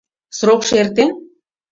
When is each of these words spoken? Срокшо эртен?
Срокшо 0.37 0.73
эртен? 0.81 1.09